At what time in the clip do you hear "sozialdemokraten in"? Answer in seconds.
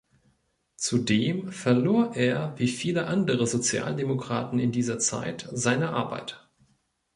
3.45-4.71